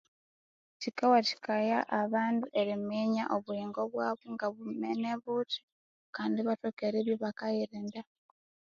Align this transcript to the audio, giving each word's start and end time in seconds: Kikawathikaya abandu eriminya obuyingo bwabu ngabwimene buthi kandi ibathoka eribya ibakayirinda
Kikawathikaya 0.81 1.79
abandu 2.01 2.45
eriminya 2.59 3.23
obuyingo 3.35 3.81
bwabu 3.93 4.25
ngabwimene 4.35 5.09
buthi 5.23 5.59
kandi 6.15 6.35
ibathoka 6.39 6.81
eribya 6.89 7.13
ibakayirinda 7.17 8.01